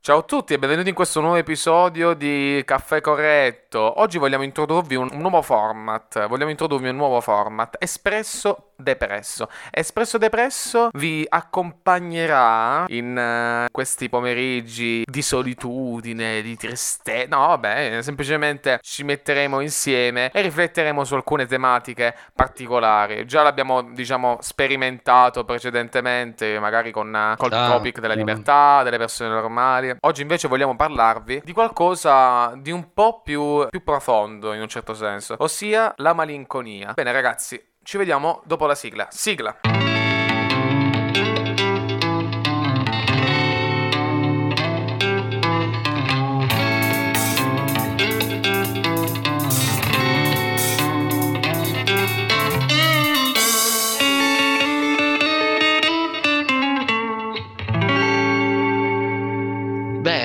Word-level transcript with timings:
Ciao 0.00 0.18
a 0.18 0.22
tutti 0.22 0.54
e 0.54 0.58
benvenuti 0.58 0.88
in 0.88 0.94
questo 0.94 1.20
nuovo 1.20 1.36
episodio 1.36 2.14
di 2.14 2.62
Caffè 2.64 3.02
Corretto. 3.02 4.00
Oggi 4.00 4.16
vogliamo 4.16 4.44
introdurvi 4.44 4.94
un, 4.94 5.08
un 5.12 5.18
nuovo 5.18 5.42
format. 5.42 6.26
Vogliamo 6.28 6.50
introdurvi 6.50 6.88
un 6.88 6.96
nuovo 6.96 7.20
format, 7.20 7.76
Espresso 7.78 8.67
Depresso. 8.80 9.48
Espresso 9.72 10.18
Depresso 10.18 10.90
vi 10.92 11.26
accompagnerà 11.28 12.84
in 12.86 13.64
uh, 13.66 13.68
questi 13.72 14.08
pomeriggi 14.08 15.02
di 15.04 15.20
solitudine, 15.20 16.40
di 16.42 16.56
tristezza. 16.56 17.36
No, 17.36 17.48
vabbè, 17.48 17.98
semplicemente 18.02 18.78
ci 18.80 19.02
metteremo 19.02 19.58
insieme 19.58 20.30
e 20.30 20.40
rifletteremo 20.42 21.02
su 21.02 21.16
alcune 21.16 21.46
tematiche 21.46 22.14
particolari. 22.32 23.26
Già 23.26 23.42
l'abbiamo, 23.42 23.82
diciamo, 23.82 24.38
sperimentato 24.40 25.44
precedentemente, 25.44 26.60
magari 26.60 26.92
con 26.92 27.08
uh, 27.08 27.36
col 27.36 27.52
ah, 27.52 27.70
topic 27.70 27.98
della 27.98 28.14
libertà, 28.14 28.84
delle 28.84 28.98
persone 28.98 29.28
normali. 29.28 29.96
Oggi 30.02 30.22
invece 30.22 30.46
vogliamo 30.46 30.76
parlarvi 30.76 31.42
di 31.44 31.52
qualcosa 31.52 32.52
di 32.54 32.70
un 32.70 32.92
po' 32.92 33.22
più, 33.22 33.66
più 33.68 33.82
profondo 33.82 34.52
in 34.52 34.60
un 34.60 34.68
certo 34.68 34.94
senso, 34.94 35.34
ossia 35.38 35.92
la 35.96 36.12
malinconia. 36.12 36.92
Bene 36.92 37.10
ragazzi, 37.10 37.60
ci 37.88 37.96
vediamo 37.96 38.42
dopo 38.44 38.66
la 38.66 38.74
sigla. 38.74 39.08
Sigla! 39.10 39.60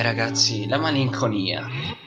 ragazzi, 0.02 0.68
la 0.68 0.78
malinconia. 0.78 2.03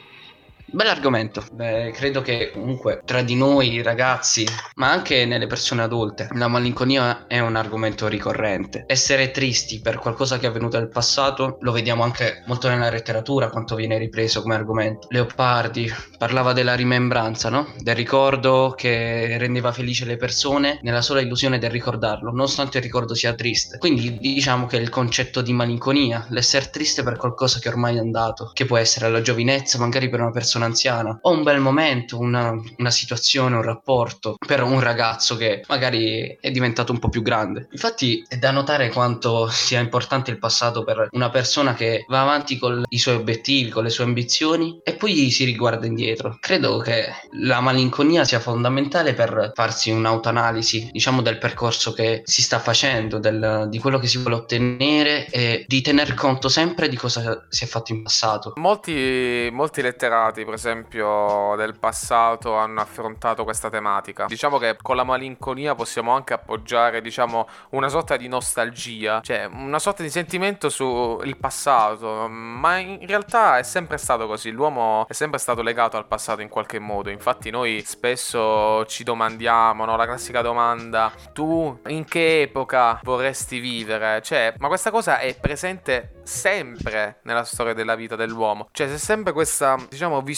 Bell'argomento. 0.68 1.44
Beh, 1.52 1.92
credo 1.92 2.22
che 2.22 2.50
comunque 2.52 3.00
tra 3.04 3.22
di 3.22 3.36
noi 3.36 3.82
ragazzi, 3.82 4.44
ma 4.74 4.90
anche 4.90 5.24
nelle 5.24 5.46
persone 5.46 5.82
adulte, 5.82 6.28
la 6.32 6.48
malinconia 6.48 7.26
è 7.28 7.38
un 7.38 7.54
argomento 7.54 8.08
ricorrente. 8.08 8.84
Essere 8.88 9.30
tristi 9.30 9.80
per 9.80 9.98
qualcosa 9.98 10.38
che 10.38 10.46
è 10.46 10.48
avvenuto 10.48 10.76
nel 10.76 10.88
passato 10.88 11.58
lo 11.60 11.70
vediamo 11.70 12.02
anche 12.02 12.42
molto 12.46 12.68
nella 12.68 12.90
letteratura, 12.90 13.48
quanto 13.48 13.76
viene 13.76 13.96
ripreso 13.96 14.42
come 14.42 14.56
argomento. 14.56 15.06
Leopardi 15.10 15.88
parlava 16.18 16.52
della 16.52 16.74
rimembranza, 16.74 17.48
no? 17.48 17.72
Del 17.78 17.94
ricordo 17.94 18.74
che 18.76 19.36
rendeva 19.38 19.70
felice 19.70 20.04
le 20.04 20.16
persone 20.16 20.80
nella 20.82 21.00
sola 21.00 21.20
illusione 21.20 21.58
del 21.58 21.70
ricordarlo, 21.70 22.30
nonostante 22.30 22.78
il 22.78 22.84
ricordo 22.84 23.14
sia 23.14 23.34
triste. 23.34 23.78
Quindi 23.78 24.18
diciamo 24.18 24.66
che 24.66 24.78
il 24.78 24.90
concetto 24.90 25.42
di 25.42 25.52
malinconia, 25.52 26.26
l'essere 26.30 26.70
triste 26.70 27.04
per 27.04 27.16
qualcosa 27.16 27.60
che 27.60 27.68
ormai 27.68 27.96
è 27.96 28.00
andato, 28.00 28.50
che 28.52 28.64
può 28.64 28.76
essere 28.76 29.08
la 29.08 29.20
giovinezza, 29.20 29.78
magari 29.78 30.08
per 30.08 30.20
una 30.20 30.32
persona 30.32 30.55
persona 30.56 30.64
anziana 30.64 31.18
o 31.22 31.30
un 31.30 31.42
bel 31.42 31.60
momento, 31.60 32.18
una, 32.18 32.54
una 32.78 32.90
situazione, 32.90 33.56
un 33.56 33.62
rapporto 33.62 34.36
per 34.44 34.62
un 34.62 34.80
ragazzo 34.80 35.36
che 35.36 35.62
magari 35.68 36.36
è 36.40 36.50
diventato 36.50 36.92
un 36.92 36.98
po' 36.98 37.08
più 37.08 37.22
grande. 37.22 37.68
Infatti 37.70 38.24
è 38.26 38.36
da 38.36 38.50
notare 38.50 38.88
quanto 38.90 39.48
sia 39.48 39.80
importante 39.80 40.30
il 40.30 40.38
passato 40.38 40.82
per 40.82 41.08
una 41.12 41.30
persona 41.30 41.74
che 41.74 42.04
va 42.08 42.22
avanti 42.22 42.58
con 42.58 42.82
i 42.88 42.98
suoi 42.98 43.16
obiettivi, 43.16 43.70
con 43.70 43.84
le 43.84 43.90
sue 43.90 44.04
ambizioni 44.04 44.80
e 44.82 44.94
poi 44.94 45.30
si 45.30 45.44
riguarda 45.44 45.86
indietro. 45.86 46.38
Credo 46.40 46.78
che 46.78 47.06
la 47.40 47.60
malinconia 47.60 48.24
sia 48.24 48.40
fondamentale 48.40 49.14
per 49.14 49.52
farsi 49.54 49.90
un'autoanalisi, 49.90 50.88
diciamo, 50.92 51.22
del 51.22 51.38
percorso 51.38 51.92
che 51.92 52.22
si 52.24 52.42
sta 52.42 52.58
facendo, 52.58 53.18
del, 53.18 53.66
di 53.68 53.78
quello 53.78 53.98
che 53.98 54.06
si 54.06 54.18
vuole 54.18 54.36
ottenere 54.36 55.26
e 55.26 55.64
di 55.66 55.80
tener 55.82 56.14
conto 56.14 56.48
sempre 56.48 56.88
di 56.88 56.96
cosa 56.96 57.46
si 57.48 57.64
è 57.64 57.66
fatto 57.66 57.92
in 57.92 58.02
passato. 58.02 58.52
Molti, 58.56 59.48
molti 59.52 59.82
letterati 59.82 60.44
per 60.46 60.54
esempio, 60.54 61.54
del 61.56 61.78
passato 61.78 62.54
hanno 62.56 62.80
affrontato 62.80 63.44
questa 63.44 63.68
tematica. 63.68 64.26
Diciamo 64.26 64.56
che 64.56 64.76
con 64.80 64.96
la 64.96 65.04
malinconia 65.04 65.74
possiamo 65.74 66.12
anche 66.12 66.32
appoggiare, 66.32 67.02
diciamo, 67.02 67.46
una 67.70 67.88
sorta 67.88 68.16
di 68.16 68.28
nostalgia, 68.28 69.20
cioè 69.20 69.44
una 69.44 69.78
sorta 69.78 70.02
di 70.02 70.08
sentimento 70.08 70.68
sul 70.70 71.36
passato, 71.36 72.28
ma 72.28 72.78
in 72.78 73.06
realtà 73.06 73.58
è 73.58 73.62
sempre 73.62 73.98
stato 73.98 74.26
così, 74.26 74.50
l'uomo 74.50 75.06
è 75.08 75.12
sempre 75.12 75.38
stato 75.38 75.62
legato 75.62 75.96
al 75.96 76.06
passato 76.06 76.40
in 76.40 76.48
qualche 76.48 76.78
modo, 76.78 77.10
infatti 77.10 77.50
noi 77.50 77.82
spesso 77.84 78.86
ci 78.86 79.04
domandiamo, 79.04 79.84
no, 79.84 79.96
la 79.96 80.06
classica 80.06 80.40
domanda, 80.40 81.12
tu 81.32 81.80
in 81.88 82.04
che 82.04 82.42
epoca 82.42 83.00
vorresti 83.02 83.58
vivere? 83.58 84.22
Cioè, 84.22 84.54
ma 84.58 84.68
questa 84.68 84.90
cosa 84.90 85.18
è 85.18 85.34
presente 85.38 86.20
sempre 86.22 87.20
nella 87.22 87.44
storia 87.44 87.74
della 87.74 87.94
vita 87.94 88.16
dell'uomo. 88.16 88.68
Cioè, 88.72 88.88
c'è 88.88 88.98
sempre 88.98 89.32
questa, 89.32 89.76
diciamo, 89.88 90.20
visione 90.22 90.35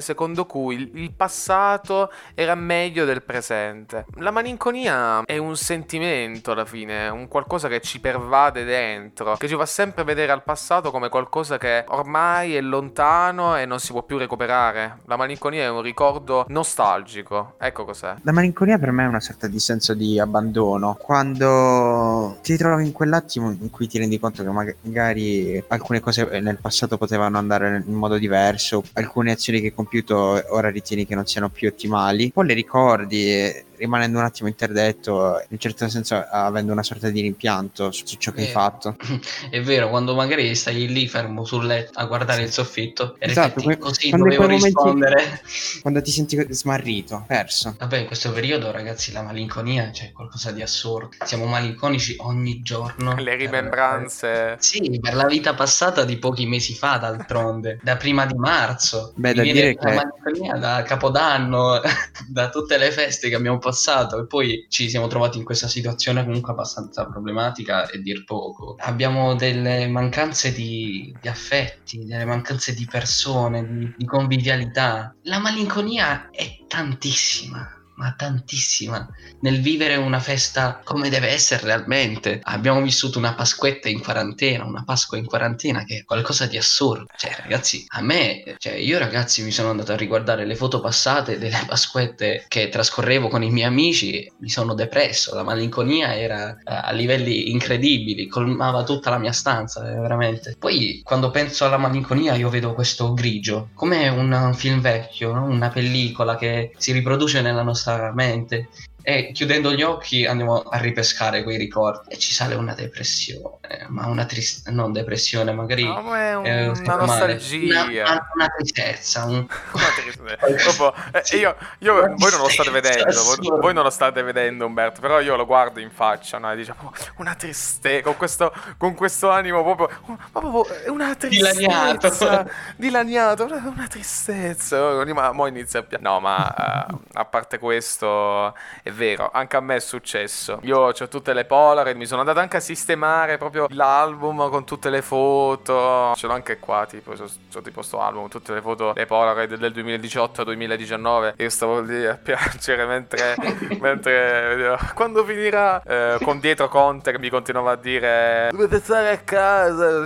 secondo 0.00 0.46
cui 0.46 0.90
il 0.94 1.12
passato 1.12 2.10
era 2.34 2.54
meglio 2.54 3.04
del 3.04 3.22
presente. 3.22 4.06
La 4.16 4.30
malinconia 4.30 5.22
è 5.24 5.36
un 5.36 5.56
sentimento 5.56 6.52
alla 6.52 6.64
fine, 6.64 7.08
un 7.08 7.28
qualcosa 7.28 7.68
che 7.68 7.80
ci 7.80 8.00
pervade 8.00 8.64
dentro, 8.64 9.36
che 9.36 9.48
ci 9.48 9.56
fa 9.56 9.66
sempre 9.66 10.04
vedere 10.04 10.32
al 10.32 10.42
passato 10.42 10.90
come 10.90 11.08
qualcosa 11.08 11.58
che 11.58 11.84
ormai 11.88 12.54
è 12.54 12.60
lontano 12.60 13.56
e 13.56 13.66
non 13.66 13.80
si 13.80 13.92
può 13.92 14.02
più 14.02 14.18
recuperare. 14.18 14.98
La 15.06 15.16
malinconia 15.16 15.64
è 15.64 15.68
un 15.68 15.82
ricordo 15.82 16.44
nostalgico. 16.48 17.54
Ecco 17.58 17.84
cos'è. 17.84 18.14
La 18.22 18.32
malinconia 18.32 18.78
per 18.78 18.90
me 18.92 19.04
è 19.04 19.08
una 19.08 19.20
sorta 19.20 19.46
di 19.46 19.58
senso 19.58 19.94
di 19.94 20.18
abbandono. 20.18 20.96
Quando 21.00 22.38
ti 22.42 22.56
trovi 22.56 22.86
in 22.86 22.92
quell'attimo 22.92 23.50
in 23.50 23.70
cui 23.70 23.86
ti 23.86 23.98
rendi 23.98 24.18
conto 24.18 24.42
che 24.42 24.76
magari 24.82 25.62
alcune 25.68 26.00
cose 26.00 26.40
nel 26.40 26.58
passato 26.58 26.96
potevano 26.96 27.38
andare 27.38 27.82
in 27.86 27.94
modo 27.94 28.18
diverso, 28.18 28.82
alcune 28.94 29.31
azioni 29.32 29.60
che 29.60 29.66
hai 29.66 29.74
compiuto 29.74 30.42
ora 30.48 30.70
ritieni 30.70 31.06
che 31.06 31.14
non 31.14 31.26
siano 31.26 31.48
più 31.48 31.68
ottimali, 31.68 32.30
poi 32.32 32.46
le 32.46 32.54
ricordi 32.54 33.64
rimanendo 33.82 34.18
un 34.18 34.24
attimo 34.24 34.48
interdetto, 34.48 35.38
in 35.40 35.48
un 35.50 35.58
certo 35.58 35.88
senso 35.88 36.14
avendo 36.14 36.70
una 36.70 36.84
sorta 36.84 37.10
di 37.10 37.20
rimpianto 37.20 37.90
su, 37.90 38.04
ciò 38.16 38.30
che 38.30 38.42
eh, 38.42 38.44
hai 38.44 38.50
fatto. 38.50 38.96
È 39.50 39.60
vero, 39.60 39.88
quando 39.88 40.14
magari 40.14 40.54
stai 40.54 40.86
lì 40.86 41.08
fermo 41.08 41.44
sul 41.44 41.66
letto 41.66 41.98
a 41.98 42.04
guardare 42.04 42.40
sì. 42.40 42.46
il 42.46 42.52
soffitto 42.52 43.16
e 43.18 43.28
esatto, 43.28 43.60
que- 43.60 43.78
così 43.78 44.10
dovevo 44.10 44.46
rispondere. 44.46 45.16
Momenti, 45.16 45.80
quando 45.80 46.00
ti 46.00 46.10
senti 46.12 46.46
smarrito, 46.50 47.24
perso. 47.26 47.74
Vabbè, 47.78 47.98
in 47.98 48.06
questo 48.06 48.30
periodo 48.30 48.70
ragazzi 48.70 49.10
la 49.10 49.22
malinconia 49.22 49.90
c'è 49.90 50.04
cioè, 50.04 50.12
qualcosa 50.12 50.52
di 50.52 50.62
assurdo. 50.62 51.16
Siamo 51.24 51.46
malinconici 51.46 52.14
ogni 52.20 52.62
giorno. 52.62 53.16
Le 53.16 53.34
rimembranze. 53.34 54.28
Per, 54.28 54.56
sì, 54.62 54.98
per 55.00 55.14
la 55.14 55.26
vita 55.26 55.54
passata 55.54 56.04
di 56.04 56.18
pochi 56.18 56.46
mesi 56.46 56.74
fa 56.74 56.98
d'altronde, 56.98 57.80
da 57.82 57.96
prima 57.96 58.26
di 58.26 58.34
marzo. 58.34 59.12
Beh, 59.16 59.34
da 59.34 59.42
dire 59.42 59.74
che... 59.74 59.88
La 59.88 59.94
malinconia 60.22 60.54
da 60.54 60.82
Capodanno, 60.82 61.80
da 62.28 62.48
tutte 62.48 62.76
le 62.78 62.92
feste 62.92 63.28
che 63.28 63.34
abbiamo 63.34 63.58
passato 63.58 63.70
passato 63.72 64.20
e 64.20 64.26
poi 64.26 64.66
ci 64.68 64.90
siamo 64.90 65.06
trovati 65.06 65.38
in 65.38 65.44
questa 65.44 65.66
situazione 65.66 66.24
comunque 66.24 66.52
abbastanza 66.52 67.06
problematica 67.06 67.88
e 67.88 68.02
dir 68.02 68.24
poco. 68.24 68.76
Abbiamo 68.78 69.34
delle 69.34 69.88
mancanze 69.88 70.52
di, 70.52 71.14
di 71.18 71.28
affetti, 71.28 72.04
delle 72.04 72.26
mancanze 72.26 72.74
di 72.74 72.86
persone, 72.88 73.66
di, 73.66 73.94
di 73.96 74.04
convivialità. 74.04 75.14
La 75.22 75.38
malinconia 75.38 76.28
è 76.30 76.58
tantissima 76.68 77.81
ma 78.02 78.14
tantissima, 78.16 79.08
nel 79.42 79.60
vivere 79.60 79.94
una 79.94 80.18
festa 80.18 80.80
come 80.82 81.08
deve 81.08 81.28
essere 81.28 81.62
realmente. 81.62 82.40
Abbiamo 82.42 82.82
vissuto 82.82 83.18
una 83.18 83.34
Pasquetta 83.34 83.88
in 83.88 84.00
quarantena, 84.00 84.64
una 84.64 84.82
Pasqua 84.84 85.16
in 85.16 85.24
quarantena 85.24 85.84
che 85.84 85.98
è 85.98 86.04
qualcosa 86.04 86.46
di 86.46 86.56
assurdo. 86.56 87.06
Cioè, 87.16 87.36
ragazzi, 87.40 87.84
a 87.90 88.02
me, 88.02 88.56
cioè, 88.58 88.72
io 88.72 88.98
ragazzi 88.98 89.44
mi 89.44 89.52
sono 89.52 89.70
andato 89.70 89.92
a 89.92 89.96
riguardare 89.96 90.44
le 90.44 90.56
foto 90.56 90.80
passate 90.80 91.38
delle 91.38 91.62
Pasquette 91.64 92.44
che 92.48 92.68
trascorrevo 92.68 93.28
con 93.28 93.44
i 93.44 93.50
miei 93.50 93.68
amici, 93.68 94.28
mi 94.40 94.50
sono 94.50 94.74
depresso, 94.74 95.36
la 95.36 95.44
malinconia 95.44 96.16
era 96.16 96.50
eh, 96.50 96.56
a 96.64 96.90
livelli 96.90 97.52
incredibili, 97.52 98.26
colmava 98.26 98.82
tutta 98.82 99.10
la 99.10 99.18
mia 99.18 99.32
stanza, 99.32 99.88
eh, 99.88 99.94
veramente. 99.94 100.56
Poi, 100.58 101.02
quando 101.04 101.30
penso 101.30 101.64
alla 101.64 101.78
malinconia, 101.78 102.34
io 102.34 102.48
vedo 102.48 102.74
questo 102.74 103.14
grigio, 103.14 103.68
come 103.74 104.08
un 104.08 104.52
film 104.56 104.80
vecchio, 104.80 105.32
no? 105.32 105.44
una 105.44 105.68
pellicola 105.68 106.36
che 106.36 106.72
si 106.76 106.90
riproduce 106.90 107.40
nella 107.40 107.62
nostra 107.62 107.91
mente 108.14 108.68
e 109.02 109.32
chiudendo 109.32 109.72
gli 109.72 109.82
occhi 109.82 110.26
andiamo 110.26 110.60
a 110.60 110.78
ripescare 110.78 111.42
quei 111.42 111.56
ricordi 111.56 112.14
e 112.14 112.18
ci 112.18 112.32
sale 112.32 112.54
una 112.54 112.74
depressione, 112.74 113.86
ma 113.88 114.06
una 114.06 114.24
tristezza, 114.24 114.70
non 114.70 114.92
depressione, 114.92 115.52
magari 115.52 115.84
no, 115.84 116.14
è 116.14 116.36
un, 116.36 116.46
eh, 116.46 116.68
una 116.68 116.94
nostalgia, 116.96 117.84
una, 117.84 118.30
una 118.34 118.48
tristezza, 118.56 119.24
un... 119.24 119.46
una 119.72 119.84
tristezza. 119.96 120.92
eh, 121.12 121.20
sì. 121.24 121.36
io, 121.38 121.56
io 121.78 121.94
voi 122.16 122.30
non 122.30 122.40
lo 122.40 122.48
state 122.48 122.70
vedendo, 122.70 123.22
voi, 123.24 123.60
voi, 123.60 123.74
non 123.74 123.82
lo 123.82 123.90
state 123.90 124.22
vedendo 124.22 124.66
Umberto, 124.66 125.00
però 125.00 125.20
io 125.20 125.34
lo 125.34 125.46
guardo 125.46 125.80
in 125.80 125.90
faccia, 125.90 126.38
no? 126.38 126.52
e 126.52 126.56
diciamo 126.56 126.80
oh, 126.84 126.92
una 127.16 127.34
tristezza, 127.34 128.02
con 128.02 128.16
questo, 128.16 128.52
con 128.78 128.94
questo 128.94 129.30
animo 129.30 129.62
proprio, 129.62 130.18
proprio 130.30 130.92
una 130.92 131.14
tristezza, 131.16 131.58
dilaniato, 131.58 132.50
dilaniato 132.76 133.44
una, 133.44 133.62
una 133.64 133.86
tristezza, 133.88 135.04
ma 135.12 135.32
mo 135.32 135.46
inizia 135.46 135.80
a 135.80 135.82
piangere, 135.82 136.00
no 136.02 136.20
ma 136.20 136.86
uh, 136.88 137.00
a 137.14 137.24
parte 137.24 137.58
questo 137.58 138.54
è 138.82 138.91
vero, 138.92 139.30
anche 139.32 139.56
a 139.56 139.60
me 139.60 139.76
è 139.76 139.80
successo. 139.80 140.58
Io 140.62 140.78
ho 140.78 140.92
tutte 140.92 141.32
le 141.32 141.44
Polaroid, 141.44 141.96
mi 141.96 142.06
sono 142.06 142.20
andato 142.20 142.38
anche 142.38 142.56
a 142.58 142.60
sistemare 142.60 143.38
proprio 143.38 143.66
l'album 143.70 144.48
con 144.50 144.64
tutte 144.64 144.90
le 144.90 145.02
foto. 145.02 146.14
Ce 146.14 146.26
l'ho 146.26 146.32
anche 146.32 146.58
qua, 146.58 146.86
tipo, 146.88 147.12
ho 147.12 147.60
tipo 147.60 147.82
sto 147.82 148.00
album 148.00 148.28
tutte 148.28 148.54
le 148.54 148.60
foto, 148.60 148.92
le 148.94 149.06
Polaroid 149.06 149.54
del 149.56 149.72
2018-2019. 149.72 151.34
Io 151.38 151.50
stavo 151.50 151.80
lì 151.80 152.06
a 152.06 152.14
piangere 152.22 152.86
mentre, 152.86 153.34
mentre 153.80 154.78
quando 154.94 155.24
finirà, 155.24 155.82
eh, 155.82 156.18
con 156.22 156.40
dietro 156.40 156.68
Conte 156.68 157.12
che 157.12 157.18
mi 157.18 157.28
continuava 157.28 157.72
a 157.72 157.76
dire 157.76 158.48
dovete 158.50 158.80
stare 158.80 159.10
a 159.10 159.18
casa. 159.18 159.98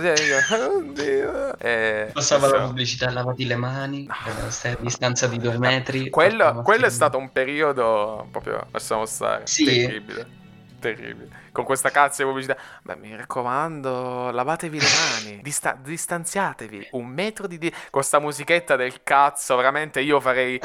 Oddio. 0.67 1.57
E, 1.57 2.09
Passava 2.13 2.47
la 2.47 2.65
pubblicità, 2.65 3.11
lavati 3.11 3.45
le 3.45 3.55
mani, 3.55 4.05
no. 4.05 4.49
stai 4.49 4.73
a 4.73 4.77
distanza 4.79 5.27
di 5.27 5.37
due 5.37 5.57
metri. 5.57 6.09
Quello, 6.09 6.61
quello 6.63 6.85
è 6.85 6.89
stato 6.89 7.17
un 7.17 7.31
periodo 7.31 8.27
proprio, 8.31 8.65
lasciamo 8.77 9.05
stare, 9.05 9.45
sì. 9.47 9.65
terribile 9.65 10.37
terribile. 10.79 11.29
Con 11.57 11.65
questa 11.65 11.89
cazzo 11.89 12.21
di 12.21 12.27
pubblicità. 12.29 12.55
Beh, 12.83 12.97
mi 12.97 13.15
raccomando, 13.15 14.29
lavatevi 14.29 14.79
le 14.79 14.85
mani, 14.85 15.39
dista- 15.41 15.75
distanziatevi. 15.81 16.89
Un 16.91 17.07
metro 17.07 17.47
di... 17.47 17.57
Di- 17.57 17.71
con 17.71 17.89
questa 17.89 18.19
musichetta 18.19 18.75
del 18.75 19.01
cazzo, 19.01 19.55
veramente 19.55 19.99
io 20.01 20.19
farei... 20.19 20.61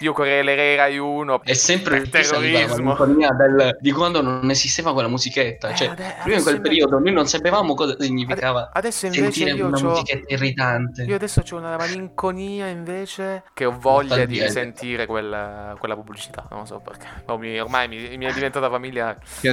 Io 0.00 0.12
correlerei 0.12 0.76
Rai 0.76 0.98
1 0.98 1.42
È 1.42 1.54
sempre 1.54 1.96
il 1.96 2.10
terrorismo. 2.10 2.94
Del, 2.94 3.76
di 3.80 3.90
quando 3.90 4.22
non 4.22 4.48
esisteva 4.50 4.92
quella 4.92 5.08
musichetta. 5.08 5.74
Cioè, 5.74 5.88
eh, 5.88 6.14
prima 6.22 6.36
in 6.36 6.42
quel 6.44 6.60
periodo 6.60 7.00
noi 7.00 7.12
non 7.12 7.26
sapevamo 7.26 7.74
cosa 7.74 7.96
significava 7.98 8.70
adesso 8.72 9.06
invece 9.06 9.32
sentire 9.32 9.56
io 9.56 9.66
una 9.66 9.80
musichetta 9.80 10.34
irritante. 10.34 11.02
Io 11.02 11.14
adesso 11.14 11.42
ho 11.48 11.56
una 11.56 11.76
malinconia 11.76 12.66
invece 12.66 13.44
che 13.52 13.64
ho 13.64 13.76
voglia 13.76 14.24
di 14.26 14.40
risentire 14.40 15.06
quella, 15.06 15.74
quella, 15.78 15.94
pubblicità. 15.94 16.46
Non 16.50 16.60
lo 16.60 16.66
so 16.66 16.80
perché. 16.80 17.06
Ormai 17.26 17.88
mi, 17.88 18.16
mi 18.16 18.26
è 18.26 18.32
diventata 18.32 18.68
familiare. 18.68 19.18
Sì, 19.24 19.48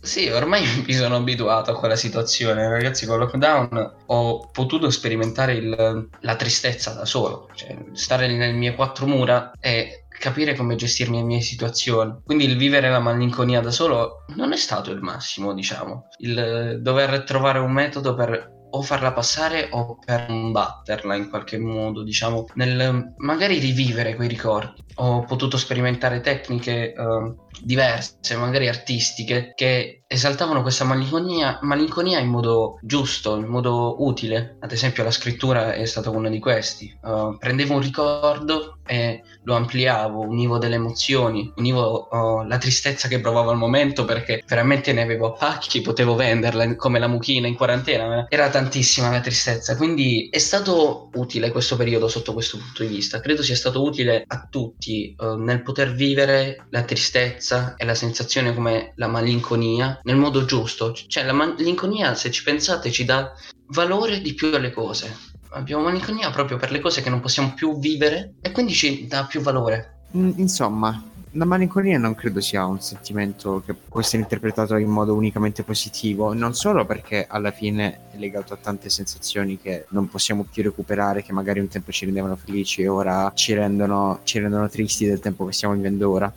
sì, 0.00 0.28
ormai 0.28 0.64
mi 0.86 0.92
sono 0.92 1.16
abituato 1.16 1.70
a 1.70 1.78
quella 1.78 1.96
situazione. 1.96 2.68
Ragazzi, 2.68 3.06
con 3.06 3.18
lockdown 3.18 3.94
ho 4.06 4.48
potuto 4.50 4.90
sperimentare 4.90 5.54
il, 5.54 6.08
la 6.20 6.36
tristezza 6.36 6.92
da 6.92 7.04
solo. 7.04 7.48
Cioè, 7.54 7.76
stare 7.92 8.26
nelle 8.26 8.52
mie 8.52 8.74
quattro 8.74 9.06
mura 9.06 9.52
e 9.60 10.04
capire 10.18 10.54
come 10.54 10.76
gestirmi 10.76 11.16
le 11.16 11.24
mie 11.24 11.40
situazioni. 11.40 12.20
Quindi 12.24 12.44
il 12.44 12.56
vivere 12.56 12.90
la 12.90 13.00
malinconia 13.00 13.60
da 13.60 13.70
solo 13.70 14.24
non 14.36 14.52
è 14.52 14.56
stato 14.56 14.90
il 14.90 15.00
massimo, 15.00 15.52
diciamo. 15.52 16.08
Il 16.18 16.78
dover 16.80 17.24
trovare 17.24 17.58
un 17.58 17.72
metodo 17.72 18.14
per 18.14 18.60
o 18.74 18.82
farla 18.82 19.12
passare 19.12 19.68
o 19.70 19.98
per 20.04 20.26
combatterla 20.26 21.14
in 21.14 21.28
qualche 21.28 21.58
modo, 21.58 22.02
diciamo, 22.02 22.46
nel 22.54 23.14
magari 23.18 23.58
rivivere 23.58 24.14
quei 24.14 24.28
ricordi. 24.28 24.80
Ho 24.96 25.24
potuto 25.24 25.56
sperimentare 25.56 26.20
tecniche 26.20 26.92
uh, 26.96 27.34
diverse, 27.62 28.36
magari 28.36 28.68
artistiche, 28.68 29.52
che 29.54 30.01
esaltavano 30.12 30.60
questa 30.60 30.84
malinconia, 30.84 31.58
malinconia, 31.62 32.18
in 32.18 32.28
modo 32.28 32.78
giusto, 32.82 33.36
in 33.36 33.46
modo 33.46 33.96
utile. 34.04 34.56
Ad 34.60 34.70
esempio, 34.70 35.02
la 35.02 35.10
scrittura 35.10 35.72
è 35.72 35.86
stata 35.86 36.10
uno 36.10 36.28
di 36.28 36.38
questi. 36.38 36.94
Uh, 37.00 37.36
prendevo 37.38 37.74
un 37.74 37.80
ricordo 37.80 38.76
e 38.86 39.22
lo 39.44 39.54
ampliavo, 39.54 40.20
univo 40.20 40.58
delle 40.58 40.74
emozioni, 40.74 41.50
univo 41.56 42.08
uh, 42.10 42.46
la 42.46 42.58
tristezza 42.58 43.08
che 43.08 43.20
provavo 43.20 43.50
al 43.50 43.56
momento 43.56 44.04
perché 44.04 44.42
veramente 44.46 44.92
ne 44.92 45.02
avevo 45.02 45.28
a 45.28 45.32
pacchi, 45.32 45.80
potevo 45.80 46.14
venderla 46.14 46.76
come 46.76 46.98
la 46.98 47.08
mucchina 47.08 47.46
in 47.46 47.54
quarantena. 47.54 48.26
Era 48.28 48.50
tantissima 48.50 49.10
la 49.10 49.20
tristezza, 49.20 49.76
quindi 49.76 50.28
è 50.30 50.38
stato 50.38 51.08
utile 51.14 51.50
questo 51.50 51.76
periodo 51.76 52.08
sotto 52.08 52.34
questo 52.34 52.58
punto 52.58 52.82
di 52.82 52.88
vista. 52.88 53.20
Credo 53.20 53.42
sia 53.42 53.56
stato 53.56 53.82
utile 53.82 54.24
a 54.26 54.46
tutti 54.50 55.14
uh, 55.16 55.36
nel 55.36 55.62
poter 55.62 55.94
vivere 55.94 56.66
la 56.68 56.82
tristezza 56.82 57.76
e 57.76 57.86
la 57.86 57.94
sensazione 57.94 58.52
come 58.52 58.92
la 58.96 59.06
malinconia 59.06 60.00
nel 60.02 60.16
modo 60.16 60.44
giusto. 60.44 60.92
Cioè 60.92 61.24
la 61.24 61.32
malinconia, 61.32 62.14
se 62.14 62.30
ci 62.30 62.42
pensate, 62.42 62.90
ci 62.90 63.04
dà 63.04 63.32
valore 63.68 64.20
di 64.20 64.34
più 64.34 64.54
alle 64.54 64.72
cose. 64.72 65.16
Abbiamo 65.50 65.84
malinconia 65.84 66.30
proprio 66.30 66.56
per 66.56 66.70
le 66.70 66.80
cose 66.80 67.02
che 67.02 67.10
non 67.10 67.20
possiamo 67.20 67.52
più 67.54 67.78
vivere 67.78 68.34
e 68.40 68.52
quindi 68.52 68.72
ci 68.72 69.06
dà 69.06 69.24
più 69.24 69.40
valore. 69.40 70.06
Insomma, 70.12 71.10
la 71.32 71.46
malinconia 71.46 71.98
non 71.98 72.14
credo 72.14 72.40
sia 72.40 72.66
un 72.66 72.80
sentimento 72.80 73.62
che 73.64 73.72
può 73.74 74.00
essere 74.00 74.22
interpretato 74.22 74.76
in 74.76 74.90
modo 74.90 75.14
unicamente 75.14 75.62
positivo, 75.62 76.34
non 76.34 76.54
solo 76.54 76.84
perché 76.84 77.26
alla 77.26 77.50
fine 77.50 78.10
è 78.12 78.18
legato 78.18 78.52
a 78.52 78.58
tante 78.58 78.90
sensazioni 78.90 79.58
che 79.58 79.86
non 79.90 80.08
possiamo 80.08 80.44
più 80.50 80.62
recuperare, 80.62 81.22
che 81.22 81.32
magari 81.32 81.60
un 81.60 81.68
tempo 81.68 81.90
ci 81.90 82.04
rendevano 82.04 82.36
felici 82.36 82.82
e 82.82 82.88
ora 82.88 83.32
ci 83.34 83.54
rendono, 83.54 84.20
ci 84.24 84.40
rendono 84.40 84.68
tristi 84.68 85.06
del 85.06 85.20
tempo 85.20 85.46
che 85.46 85.52
stiamo 85.52 85.74
vivendo 85.74 86.10
ora, 86.10 86.30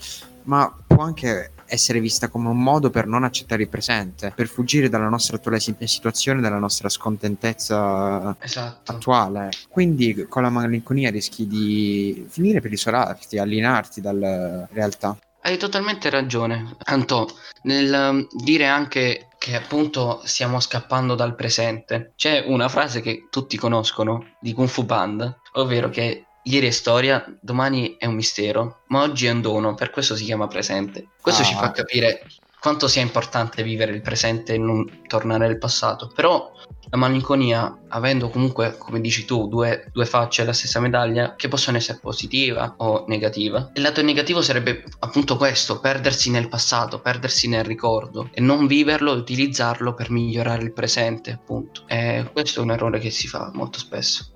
ma 0.43 0.73
può 0.95 1.03
anche 1.03 1.51
essere 1.67 1.99
vista 1.99 2.29
come 2.29 2.47
un 2.47 2.61
modo 2.61 2.89
per 2.89 3.05
non 3.05 3.23
accettare 3.23 3.63
il 3.63 3.69
presente, 3.69 4.31
per 4.35 4.47
fuggire 4.47 4.87
dalla 4.87 5.09
nostra 5.09 5.37
attuale 5.37 5.59
situazione, 5.59 6.41
dalla 6.41 6.57
nostra 6.57 6.89
scontentezza 6.89 8.35
esatto. 8.39 8.91
attuale. 8.91 9.49
Quindi 9.69 10.25
con 10.29 10.43
la 10.43 10.49
malinconia 10.49 11.09
rischi 11.09 11.47
di 11.47 12.25
finire 12.29 12.61
per 12.61 12.71
isolarti, 12.71 13.37
allinearti 13.37 13.99
dalla 13.99 14.67
realtà. 14.71 15.17
Hai 15.41 15.57
totalmente 15.57 16.09
ragione, 16.09 16.75
Anto, 16.85 17.27
nel 17.63 17.93
um, 17.93 18.27
dire 18.43 18.65
anche 18.65 19.27
che 19.37 19.55
appunto 19.55 20.21
stiamo 20.23 20.59
scappando 20.59 21.13
dal 21.13 21.35
presente. 21.35 22.13
C'è 22.15 22.45
una 22.47 22.67
frase 22.67 23.01
che 23.01 23.27
tutti 23.29 23.55
conoscono 23.57 24.25
di 24.39 24.53
Kung 24.53 24.67
Fu 24.67 24.85
Band, 24.85 25.41
ovvero 25.53 25.89
che 25.89 26.25
Ieri 26.47 26.67
è 26.67 26.71
storia, 26.71 27.25
domani 27.41 27.95
è 27.97 28.05
un 28.05 28.13
mistero, 28.13 28.81
ma 28.89 29.01
oggi 29.01 29.25
è 29.25 29.31
un 29.31 29.41
dono, 29.41 29.73
per 29.73 29.89
questo 29.89 30.15
si 30.15 30.25
chiama 30.25 30.45
presente. 30.45 31.07
Questo 31.19 31.41
ah. 31.41 31.45
ci 31.45 31.55
fa 31.55 31.71
capire 31.71 32.21
quanto 32.59 32.87
sia 32.87 33.01
importante 33.01 33.63
vivere 33.63 33.93
il 33.93 34.01
presente 34.01 34.53
e 34.53 34.59
non 34.59 35.01
tornare 35.07 35.47
al 35.47 35.57
passato. 35.57 36.11
Però 36.13 36.51
la 36.91 36.97
malinconia, 36.97 37.85
avendo 37.87 38.29
comunque, 38.29 38.77
come 38.77 39.01
dici 39.01 39.25
tu, 39.25 39.47
due, 39.47 39.89
due 39.91 40.05
facce 40.05 40.43
alla 40.43 40.53
stessa 40.53 40.79
medaglia, 40.79 41.33
che 41.35 41.47
possono 41.47 41.77
essere 41.77 41.97
positiva 41.99 42.75
o 42.77 43.05
negativa, 43.07 43.71
il 43.73 43.81
lato 43.81 44.03
negativo 44.03 44.43
sarebbe 44.43 44.83
appunto 44.99 45.37
questo, 45.37 45.79
perdersi 45.79 46.29
nel 46.29 46.47
passato, 46.47 46.99
perdersi 46.99 47.47
nel 47.47 47.63
ricordo 47.63 48.29
e 48.31 48.39
non 48.39 48.67
viverlo 48.67 49.13
e 49.13 49.17
utilizzarlo 49.17 49.95
per 49.95 50.11
migliorare 50.11 50.61
il 50.61 50.73
presente, 50.73 51.31
appunto. 51.31 51.85
E 51.87 52.29
questo 52.31 52.59
è 52.59 52.63
un 52.63 52.69
errore 52.69 52.99
che 52.99 53.09
si 53.09 53.27
fa 53.27 53.49
molto 53.51 53.79
spesso. 53.79 54.34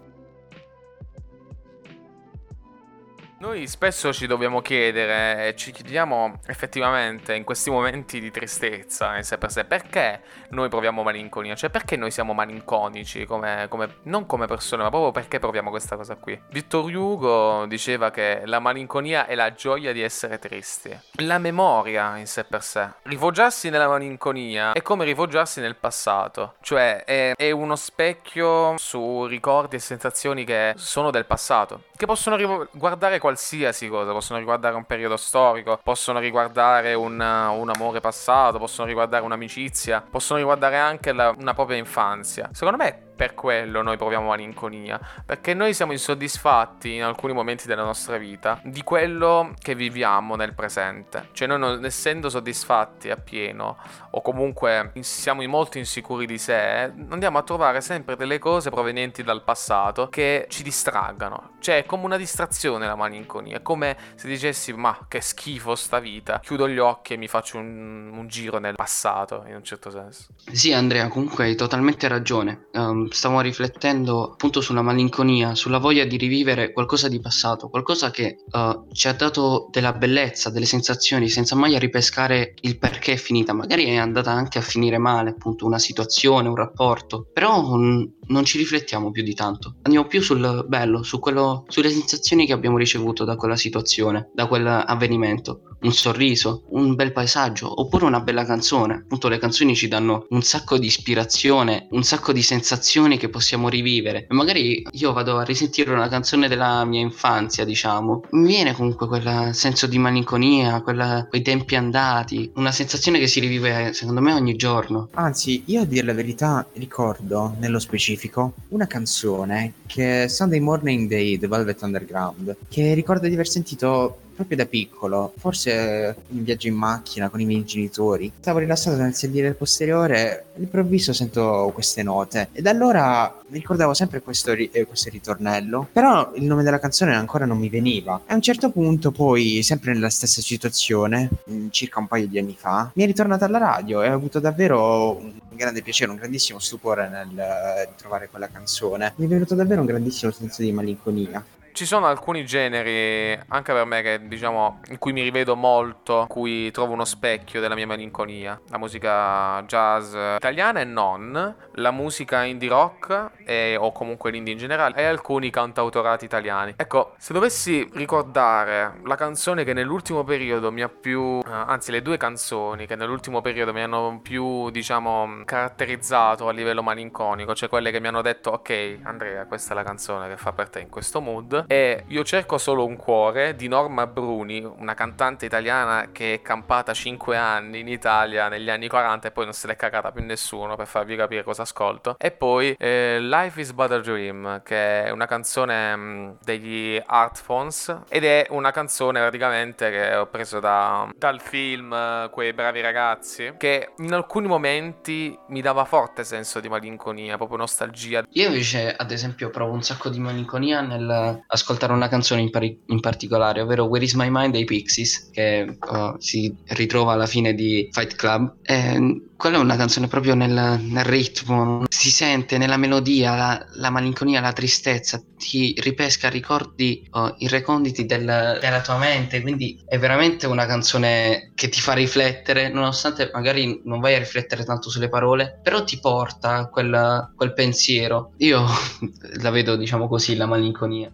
Noi 3.40 3.68
spesso 3.68 4.12
ci 4.12 4.28
dobbiamo 4.28 4.60
chiedere 4.60 5.48
e 5.48 5.56
ci 5.56 5.72
chiediamo 5.72 6.40
effettivamente 6.48 7.34
in 7.36 7.46
questi 7.46 7.70
momenti 7.70 8.20
di 8.20 8.32
tristezza 8.32 9.16
in 9.16 9.24
sé 9.24 9.38
per 9.38 9.50
sé 9.50 9.64
perché 9.64 10.22
noi 10.50 10.68
proviamo 10.68 11.04
malinconia, 11.04 11.56
cioè 11.56 11.70
perché 11.70 11.96
noi 11.96 12.12
siamo 12.12 12.34
malinconici, 12.34 13.26
come, 13.26 13.68
come, 13.70 14.00
non 14.04 14.26
come 14.26 14.46
persone, 14.46 14.84
ma 14.84 14.90
proprio 14.90 15.12
perché 15.12 15.40
proviamo 15.40 15.70
questa 15.70 15.96
cosa 15.96 16.16
qui. 16.16 16.38
Vittor 16.50 16.94
Hugo 16.94 17.66
diceva 17.66 18.12
che 18.12 18.42
la 18.44 18.60
malinconia 18.60 19.26
è 19.26 19.36
la 19.36 19.54
gioia 19.54 19.94
di 19.94 20.02
essere 20.02 20.38
tristi, 20.38 20.94
la 21.24 21.38
memoria 21.38 22.18
in 22.18 22.28
sé 22.28 22.44
per 22.44 22.62
sé. 22.62 22.90
Rifugiarsi 23.04 23.70
nella 23.70 23.88
malinconia 23.88 24.74
è 24.74 24.82
come 24.82 25.06
rifugiarsi 25.06 25.62
nel 25.62 25.78
passato, 25.78 26.56
cioè 26.60 27.06
è, 27.06 27.36
è 27.38 27.52
uno 27.52 27.78
specchio 27.78 28.76
su 28.78 29.24
ricordi 29.28 29.78
e 29.78 29.80
sensazioni 29.80 30.44
che 30.44 30.74
sono 30.76 31.10
del 31.10 31.26
passato, 31.26 31.84
che 31.96 32.06
possono 32.06 32.36
riguardare 32.36 33.18
qualsiasi 33.30 33.88
cosa, 33.88 34.12
possono 34.12 34.40
riguardare 34.40 34.76
un 34.76 34.86
periodo 34.86 35.16
storico, 35.16 35.80
possono 35.84 36.18
riguardare 36.18 36.96
un, 36.96 37.14
un 37.14 37.70
amore 37.70 38.00
passato, 38.00 38.58
possono 38.58 38.88
riguardare 38.88 39.24
un'amicizia, 39.24 40.04
possono 40.10 40.40
riguardare 40.40 40.78
anche 40.78 41.14
la, 41.14 41.34
una 41.38 41.54
propria 41.54 41.78
infanzia. 41.78 42.50
Secondo 42.52 42.84
me 42.84 43.09
per 43.20 43.34
quello 43.34 43.82
noi 43.82 43.98
proviamo 43.98 44.28
malinconia, 44.28 44.98
perché 45.26 45.54
noi 45.54 45.74
siamo 45.74 45.92
insoddisfatti 45.92 46.94
in 46.94 47.04
alcuni 47.04 47.34
momenti 47.34 47.68
della 47.68 47.84
nostra 47.84 48.16
vita 48.16 48.62
di 48.64 48.82
quello 48.82 49.56
che 49.60 49.76
viviamo 49.76 50.38
nel 50.38 50.54
presente. 50.54 51.28
Cioè 51.34 51.46
noi 51.46 51.60
non 51.60 51.84
essendo 51.84 52.30
soddisfatti 52.30 53.10
appieno 53.10 53.76
o 54.12 54.22
comunque 54.22 54.94
siamo 55.02 55.46
molto 55.48 55.78
insicuri 55.78 56.26
di 56.26 56.38
sé, 56.38 56.94
andiamo 57.10 57.40
a 57.40 57.44
trovare 57.44 57.82
sempre 57.82 58.16
delle 58.16 58.40
cose 58.40 58.70
provenienti 58.70 59.22
dal 59.22 59.44
passato 59.44 60.08
che 60.08 60.46
ci 60.48 60.64
distraggano. 60.64 61.56
Cioè 61.60 61.80
è 61.80 61.86
come 61.86 62.06
una 62.06 62.16
distrazione 62.16 62.86
la 62.86 62.96
malinconia, 62.96 63.58
è 63.58 63.62
come 63.62 63.98
se 64.16 64.30
dicessi 64.30 64.72
ma 64.72 64.98
che 65.10 65.20
schifo 65.20 65.76
sta 65.76 66.00
vita, 66.00 66.40
chiudo 66.40 66.70
gli 66.70 66.78
occhi 66.78 67.16
e 67.16 67.18
mi 67.18 67.28
faccio 67.28 67.58
un, 67.58 68.12
un 68.14 68.28
giro 68.30 68.60
nel 68.60 68.76
passato 68.76 69.44
in 69.46 69.56
un 69.56 69.64
certo 69.66 69.90
senso. 69.90 70.28
Sì 70.50 70.72
Andrea, 70.72 71.10
comunque 71.10 71.44
hai 71.44 71.56
totalmente 71.56 72.08
ragione. 72.08 72.68
Um, 72.72 73.08
stavo 73.12 73.40
riflettendo 73.42 74.32
appunto 74.32 74.62
sulla 74.62 74.82
malinconia, 74.82 75.56
sulla 75.56 75.78
voglia 75.78 76.06
di 76.06 76.18
rivivere 76.18 76.72
qualcosa 76.72 77.08
di 77.08 77.20
passato, 77.20 77.70
qualcosa 77.70 78.12
che 78.12 78.44
uh, 78.50 78.88
ci 78.92 79.08
ha 79.08 79.14
dato 79.14 79.68
della 79.72 79.94
bellezza, 79.94 80.50
delle 80.50 80.66
sensazioni, 80.66 81.30
senza 81.30 81.56
mai 81.56 81.78
ripescare 81.80 82.54
il 82.62 82.78
perché 82.78 83.14
è 83.14 83.18
finita. 83.18 83.54
Magari 83.54 83.86
è 83.86 83.96
andata 83.96 84.32
anche 84.32 84.58
a 84.60 84.62
finire 84.62 84.98
male, 84.98 85.32
appunto, 85.32 85.66
una 85.66 85.80
situazione, 85.80 86.48
un 86.48 86.56
rapporto, 86.56 87.28
però 87.32 87.66
un, 87.70 88.08
non 88.28 88.46
ci 88.46 88.58
riflettiamo 88.58 89.12
più 89.12 89.24
di 89.24 89.34
tanto. 89.34 89.76
Andiamo 89.84 90.08
più 90.08 90.22
sul 90.22 90.66
bello, 90.68 91.04
su 91.04 91.20
quello, 91.20 91.66
sulle 91.68 91.90
sensazioni 91.90 92.46
che 92.46 92.54
abbiamo 92.54 92.78
ricevuto 92.78 93.24
da 93.24 93.36
quella 93.36 93.56
situazione, 93.56 94.30
da 94.34 94.48
quell'avvenimento. 94.48 95.62
Un 95.82 95.94
sorriso, 95.94 96.64
un 96.70 96.96
bel 96.96 97.12
paesaggio, 97.12 97.82
oppure 97.82 98.06
una 98.06 98.20
bella 98.20 98.46
canzone. 98.46 98.96
Appunto, 98.96 99.28
le 99.28 99.38
canzoni 99.38 99.76
ci 99.76 99.88
danno 99.88 100.26
un 100.30 100.42
sacco 100.42 100.78
di 100.78 100.88
ispirazione, 100.88 101.88
un 101.92 102.04
sacco 102.04 102.34
di 102.34 102.42
sensazioni 102.42 103.18
che 103.18 103.30
possiamo 103.30 103.70
rivivere. 103.70 104.28
E 104.30 104.34
magari 104.34 104.86
io 104.92 105.14
vado 105.14 105.38
a 105.38 105.44
risentire 105.44 105.92
una 105.92 106.10
canzone 106.10 106.48
della 106.48 106.84
mia 106.86 107.02
infanzia, 107.02 107.64
diciamo. 107.64 108.24
Mi 108.32 108.48
viene 108.48 108.74
comunque 108.74 109.08
quel 109.08 109.54
senso 109.54 109.88
di 109.88 109.98
malinconia, 109.98 110.82
quella, 110.82 111.26
quei 111.30 111.42
tempi 111.42 111.76
andati, 111.76 112.52
una 112.56 112.72
sensazione 112.72 113.20
che 113.20 113.28
si 113.28 113.40
rivive 113.40 113.94
secondo 113.94 114.22
me 114.22 114.34
ogni 114.34 114.56
giorno. 114.56 115.08
Anzi, 115.14 115.64
io 115.66 115.82
a 115.82 115.86
dire 115.86 116.06
la 116.06 116.14
verità 116.14 116.66
ricordo 116.74 117.56
nello 117.60 117.80
specifico 117.80 118.54
una 118.70 118.88
canzone 118.88 119.74
che 119.86 120.24
è 120.24 120.28
Sunday 120.28 120.60
Morning 120.60 121.08
dei 121.08 121.40
The 121.40 121.48
Velvet 121.48 121.82
Underground, 121.82 122.56
che 122.68 122.94
ricordo 122.94 123.28
di 123.28 123.34
aver 123.34 123.48
sentito 123.48 124.18
proprio 124.40 124.56
da 124.56 124.66
piccolo, 124.66 125.34
forse 125.38 126.16
in 126.30 126.46
viaggio 126.46 126.68
in 126.68 126.76
macchina 126.76 127.28
con 127.28 127.42
i 127.42 127.46
miei 127.46 127.66
genitori. 127.66 128.32
Stavo 128.40 128.60
rilassato 128.60 128.96
nel 128.96 129.14
sedile 129.14 129.54
posteriore, 129.54 130.46
all'improvviso 130.56 131.12
sento 131.12 131.72
queste 131.74 132.04
note 132.04 132.48
e 132.54 132.62
da 132.62 132.70
allora 132.70 133.38
mi 133.50 133.58
ricordavo 133.58 133.94
sempre 133.94 134.22
questo, 134.22 134.54
ri- 134.54 134.70
eh, 134.72 134.86
questo 134.86 135.10
ritornello, 135.10 135.86
però 135.92 136.32
il 136.36 136.44
nome 136.44 136.64
della 136.64 136.80
canzone 136.80 137.16
ancora 137.16 137.46
non 137.46 137.58
mi 137.58 137.68
veniva. 137.68 138.22
A 138.28 138.34
un 138.34 138.42
certo 138.42 138.70
punto 138.70 139.12
poi, 139.12 139.62
sempre 139.62 139.92
nella 139.92 140.10
stessa 140.10 140.40
situazione, 140.40 141.30
circa 141.72 142.00
un 142.00 142.08
paio 142.08 142.28
di 142.28 142.40
anni 142.40 142.56
fa, 142.58 142.92
mi 142.94 143.04
è 143.04 143.06
ritornata 143.08 143.44
alla 143.44 143.58
radio 143.58 144.02
e 144.02 144.10
ho 144.10 144.14
avuto 144.14 144.40
davvero 144.40 145.18
un 145.18 145.34
grande 145.50 145.82
piacere, 145.82 146.12
un 146.12 146.18
grandissimo 146.18 146.60
stupore 146.60 147.10
nel 147.10 147.28
uh, 147.28 147.92
trovare 147.98 148.30
quella 148.30 148.48
canzone. 148.48 149.12
Mi 149.18 149.26
è 149.26 149.28
venuto 149.28 149.54
davvero 149.54 149.82
un 149.82 149.88
grandissimo 149.88 150.32
senso 150.32 150.62
di 150.62 150.72
malinconia. 150.72 151.44
Ci 151.80 151.86
sono 151.86 152.08
alcuni 152.08 152.46
generi, 152.46 153.42
anche 153.48 153.72
per 153.72 153.86
me, 153.86 154.02
che 154.02 154.28
diciamo 154.28 154.82
in 154.90 154.98
cui 154.98 155.14
mi 155.14 155.22
rivedo 155.22 155.56
molto, 155.56 156.20
in 156.20 156.28
cui 156.28 156.72
trovo 156.72 156.92
uno 156.92 157.06
specchio 157.06 157.62
della 157.62 157.74
mia 157.74 157.88
malinconia. 157.88 158.60
La 158.68 158.78
musica 158.78 159.64
jazz 159.66 160.14
italiana 160.36 160.82
e 160.82 160.84
non, 160.84 161.56
la 161.76 161.92
musica 161.92 162.44
indie 162.44 162.68
rock 162.68 163.32
e, 163.46 163.78
o 163.80 163.94
comunque 163.94 164.30
l'indie 164.30 164.52
in 164.52 164.60
generale 164.60 164.98
e 164.98 165.06
alcuni 165.06 165.50
cantautorati 165.52 166.26
italiani. 166.26 166.74
Ecco, 166.76 167.14
se 167.18 167.32
dovessi 167.32 167.90
ricordare 167.94 169.00
la 169.06 169.16
canzone 169.16 169.64
che 169.64 169.72
nell'ultimo 169.72 170.26
periodo 170.26 170.74
mi 170.74 170.82
ha 170.82 170.90
più, 170.90 171.40
eh, 171.40 171.50
anzi 171.50 171.92
le 171.92 172.02
due 172.02 172.18
canzoni 172.18 172.88
che 172.88 172.98
nell'ultimo 172.98 173.40
periodo 173.40 173.72
mi 173.72 173.82
hanno 173.82 174.20
più, 174.22 174.70
diciamo, 174.70 175.44
caratterizzato 175.46 176.50
a 176.50 176.52
livello 176.52 176.84
malinconico, 176.84 177.56
cioè 177.56 177.70
quelle 177.70 177.90
che 177.90 178.02
mi 178.02 178.08
hanno 178.08 178.22
detto 178.22 178.50
ok 178.50 179.00
Andrea, 179.04 179.46
questa 179.46 179.72
è 179.72 179.76
la 179.76 179.84
canzone 179.84 180.28
che 180.28 180.36
fa 180.36 180.52
per 180.52 180.68
te 180.68 180.82
in 180.82 180.90
questo 180.90 181.22
mood 181.22 181.68
e 181.72 182.04
Io 182.08 182.24
cerco 182.24 182.58
solo 182.58 182.84
un 182.84 182.96
cuore 182.96 183.56
di 183.56 183.68
Norma 183.68 184.08
Bruni, 184.08 184.64
una 184.64 184.96
cantante 184.96 185.46
italiana 185.46 186.10
che 186.12 186.34
è 186.34 186.42
campata 186.42 186.94
5 186.94 187.38
anni 187.38 187.82
in 187.82 187.88
Italia 187.88 188.48
negli 188.48 188.72
anni 188.72 188.88
40 188.88 189.28
e 189.28 189.32
poi 189.32 189.44
non 189.44 189.54
se 189.54 189.68
l'è 189.68 189.76
cagata 189.76 190.12
più 190.12 190.24
nessuno 190.24 190.76
per 190.76 190.88
farvi 190.88 191.16
capire 191.16 191.44
cosa 191.44 191.62
ascolto. 191.62 192.16
E 192.18 192.32
poi 192.32 192.76
eh, 192.80 193.20
Life 193.22 193.62
is 193.62 193.74
But 193.74 193.92
a 193.92 194.00
Dream, 194.00 194.64
che 194.64 195.04
è 195.04 195.12
una 195.12 195.28
canzone 195.28 195.96
mh, 195.96 196.02
mm, 196.02 196.30
degli 196.44 197.00
Artphones 197.06 198.02
ed 198.10 198.24
è 198.24 198.48
una 198.50 198.72
canzone 198.72 199.20
praticamente 199.20 199.92
che 199.92 200.16
ho 200.16 200.26
preso 200.26 200.60
da, 200.60 201.08
dal 201.16 201.40
film 201.40 202.30
Quei 202.32 202.54
bravi 202.54 202.82
ragazzi, 202.82 203.54
che 203.58 203.92
in 203.98 204.14
alcuni 204.14 204.48
momenti 204.48 205.38
mi 205.50 205.62
dava 205.62 205.86
forte 205.86 206.24
senso 206.24 206.60
di 206.60 206.68
malinconia, 206.68 207.38
proprio 207.38 207.58
nostalgia. 207.58 208.24
Io 208.28 208.48
invece 208.48 208.96
ad 208.96 209.12
esempio 209.12 209.52
provo 209.52 209.74
un 209.74 209.84
sacco 209.84 210.10
di 210.10 210.20
malinconia 210.20 210.82
nel 210.82 211.44
ascoltare 211.60 211.94
una 211.94 212.08
canzone 212.08 212.42
in, 212.42 212.50
pari- 212.50 212.80
in, 212.88 213.00
particolare, 213.00 213.62
ovvero 213.62 213.86
Where 213.86 214.04
is 214.04 214.14
My 214.14 214.30
Mind 214.30 214.54
dei 214.54 214.66
Pixies, 214.66 215.30
che 215.32 215.78
oh, 215.80 216.16
si 216.20 216.56
ritrova 216.68 217.14
alla 217.14 217.28
fine 217.28 217.54
di 217.54 217.88
Fight 217.92 218.16
Club. 218.16 218.56
E 218.64 219.28
quella 219.40 219.56
è 219.56 219.62
una 219.62 219.78
canzone 219.78 220.08
proprio 220.08 220.36
nel, 220.36 220.52
nel 220.52 221.06
ritmo, 221.06 221.86
si 221.88 222.12
sente 222.12 222.58
nella 222.58 222.76
melodia 222.76 223.36
la, 223.36 223.66
la, 223.76 223.90
malinconia, 223.90 224.42
la 224.42 224.52
tristezza, 224.52 225.24
ti 225.38 225.74
ripesca 225.80 226.28
ricordi 226.28 227.08
oh, 227.12 227.36
irreconditi 227.38 228.06
del, 228.06 228.58
della 228.60 228.82
tua 228.82 228.98
mente, 228.98 229.42
quindi 229.42 229.82
è 229.86 229.98
veramente 229.98 230.46
una 230.46 230.66
canzone 230.66 231.54
che 231.56 231.70
ti 231.70 231.80
fa 231.80 231.94
riflettere, 231.94 232.68
nonostante 232.68 233.30
magari 233.34 233.82
non 233.86 234.02
vai 234.02 234.16
a 234.16 234.20
riflettere 234.20 234.66
tanto 234.66 234.90
sulle 234.90 235.08
parole, 235.08 235.58
però 235.64 235.86
ti 235.86 236.00
porta 236.00 236.68
quel, 236.68 237.32
quel 237.34 237.54
pensiero. 237.54 238.34
Io 238.40 238.66
la 239.42 239.50
vedo, 239.52 239.78
diciamo 239.78 240.10
così, 240.10 240.36
la 240.36 240.48
malinconia. 240.48 241.10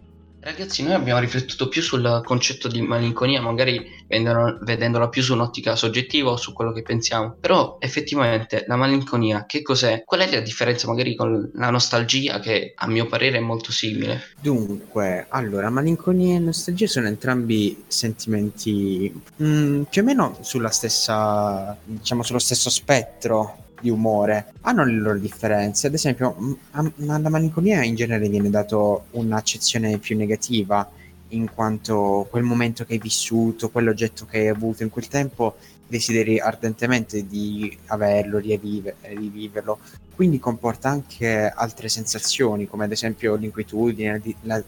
Ragazzi, 0.46 0.84
noi 0.84 0.92
abbiamo 0.92 1.18
riflettuto 1.18 1.66
più 1.66 1.82
sul 1.82 2.20
concetto 2.24 2.68
di 2.68 2.80
malinconia, 2.80 3.40
magari 3.40 3.84
vedendola, 4.06 4.56
vedendola 4.62 5.08
più 5.08 5.20
su 5.20 5.32
un'ottica 5.32 5.74
soggettiva 5.74 6.30
o 6.30 6.36
su 6.36 6.52
quello 6.52 6.70
che 6.70 6.82
pensiamo. 6.82 7.34
Però 7.40 7.78
effettivamente 7.80 8.62
la 8.68 8.76
malinconia, 8.76 9.44
che 9.44 9.62
cos'è? 9.62 10.04
Qual 10.04 10.20
è 10.20 10.30
la 10.32 10.38
differenza 10.38 10.86
magari 10.86 11.16
con 11.16 11.50
la 11.52 11.70
nostalgia, 11.70 12.38
che 12.38 12.74
a 12.76 12.86
mio 12.86 13.06
parere 13.06 13.38
è 13.38 13.40
molto 13.40 13.72
simile? 13.72 14.22
Dunque, 14.40 15.26
allora, 15.30 15.68
malinconia 15.68 16.36
e 16.36 16.38
nostalgia 16.38 16.86
sono 16.86 17.08
entrambi 17.08 17.82
sentimenti 17.88 19.12
mh, 19.38 19.44
mm, 19.44 19.82
più 19.90 20.02
o 20.02 20.04
meno 20.04 20.38
sulla 20.42 20.70
stessa, 20.70 21.76
diciamo, 21.82 22.22
sullo 22.22 22.38
stesso 22.38 22.70
spettro 22.70 23.64
di 23.80 23.90
umore 23.90 24.52
hanno 24.62 24.84
le 24.84 24.92
loro 24.92 25.18
differenze. 25.18 25.86
Ad 25.86 25.94
esempio, 25.94 26.58
alla 26.72 27.28
malinconia 27.28 27.82
in 27.82 27.94
genere 27.94 28.28
viene 28.28 28.50
dato 28.50 29.06
un'accezione 29.12 29.98
più 29.98 30.16
negativa, 30.16 30.88
in 31.30 31.52
quanto 31.52 32.26
quel 32.30 32.44
momento 32.44 32.84
che 32.84 32.94
hai 32.94 32.98
vissuto, 32.98 33.70
quell'oggetto 33.70 34.26
che 34.26 34.38
hai 34.38 34.48
avuto 34.48 34.82
in 34.82 34.90
quel 34.90 35.08
tempo, 35.08 35.56
desideri 35.86 36.38
ardentemente 36.38 37.26
di 37.26 37.76
averlo, 37.86 38.38
rivive, 38.38 38.96
riviverlo. 39.02 39.78
Quindi 40.14 40.38
comporta 40.38 40.88
anche 40.88 41.48
altre 41.48 41.88
sensazioni, 41.88 42.66
come 42.66 42.84
ad 42.84 42.92
esempio 42.92 43.34
l'inquietudine, 43.34 44.22
la 44.42 44.62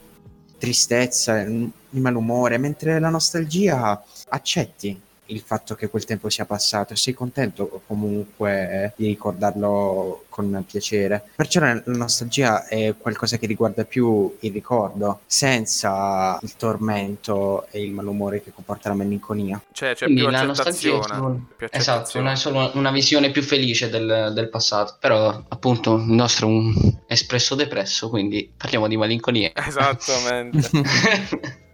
tristezza, 0.58 1.40
il 1.40 1.72
malumore, 1.90 2.58
mentre 2.58 2.98
la 2.98 3.08
nostalgia 3.08 4.02
accetti 4.28 5.00
il 5.28 5.40
fatto 5.40 5.74
che 5.74 5.88
quel 5.88 6.04
tempo 6.04 6.28
sia 6.28 6.44
passato 6.44 6.92
e 6.92 6.96
sei 6.96 7.14
contento 7.14 7.82
comunque 7.86 8.92
di 8.96 9.06
ricordarlo 9.06 10.24
con 10.38 10.64
piacere. 10.66 11.30
Perciò 11.34 11.58
la 11.60 11.82
nostalgia 11.86 12.66
è 12.68 12.94
qualcosa 12.96 13.38
che 13.38 13.46
riguarda 13.46 13.84
più 13.84 14.36
il 14.40 14.52
ricordo, 14.52 15.20
senza 15.26 16.38
il 16.42 16.54
tormento 16.56 17.66
e 17.72 17.82
il 17.82 17.90
malumore 17.90 18.40
che 18.40 18.52
comporta 18.52 18.88
la 18.88 18.94
malinconia. 18.94 19.60
Cioè, 19.72 19.96
c'è 19.96 20.06
più 20.06 20.28
accettazione, 20.28 21.02
solo... 21.02 21.40
più 21.56 21.66
accettazione. 21.66 22.00
Esatto, 22.00 22.18
non 22.18 22.28
è 22.28 22.36
solo 22.36 22.70
una 22.74 22.92
visione 22.92 23.30
più 23.30 23.42
felice 23.42 23.90
del, 23.90 24.30
del 24.32 24.48
passato. 24.48 24.96
Però, 25.00 25.42
appunto, 25.48 25.96
il 25.96 26.04
nostro 26.04 26.46
è 26.46 26.50
un 26.50 26.98
espresso 27.08 27.56
depresso, 27.56 28.08
quindi 28.08 28.48
parliamo 28.56 28.86
di 28.86 28.96
malinconia. 28.96 29.50
Esattamente. 29.54 30.70